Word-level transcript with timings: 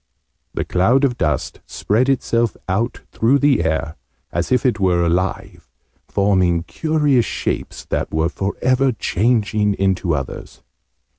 The 0.55 0.65
cloud 0.65 1.03
of 1.03 1.15
dust 1.15 1.59
spread 1.67 2.09
itself 2.09 2.57
out 2.67 3.01
through 3.11 3.37
the 3.37 3.63
air, 3.63 3.97
as 4.31 4.51
if 4.51 4.65
it 4.65 4.79
were 4.79 5.05
alive, 5.05 5.69
forming 6.07 6.63
curious 6.63 7.23
shapes 7.27 7.85
that 7.85 8.11
were 8.11 8.29
for 8.29 8.55
ever 8.63 8.93
changing 8.93 9.75
into 9.75 10.15
others. 10.15 10.63